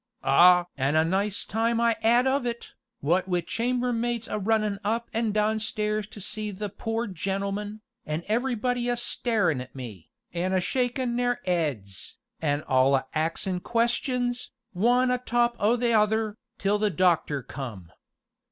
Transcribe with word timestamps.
Ah! 0.23 0.65
an' 0.77 0.95
a 0.95 1.05
nice 1.05 1.45
time 1.45 1.79
I 1.79 1.95
'ad 2.01 2.25
of 2.25 2.43
it, 2.47 2.71
what 3.01 3.27
wi' 3.27 3.41
chamber 3.41 3.93
maids 3.93 4.27
a 4.27 4.39
runnin' 4.39 4.79
up 4.83 5.11
an' 5.13 5.31
down 5.31 5.59
stairs 5.59 6.07
to 6.07 6.19
see 6.19 6.49
the 6.49 6.69
'poor 6.69 7.05
gentleman,' 7.05 7.81
an' 8.07 8.23
everybody 8.27 8.89
a 8.89 8.97
starin' 8.97 9.61
at 9.61 9.75
me, 9.75 10.09
an' 10.33 10.53
a 10.53 10.59
shakin' 10.59 11.17
their 11.17 11.39
'eads, 11.45 12.17
an' 12.41 12.63
all 12.63 12.95
a 12.95 13.05
axin' 13.13 13.59
questions, 13.59 14.49
one 14.73 15.11
atop 15.11 15.55
o' 15.59 15.75
the 15.75 15.93
other, 15.93 16.35
till 16.57 16.79
the 16.79 16.89
doctor 16.89 17.43
come. 17.43 17.91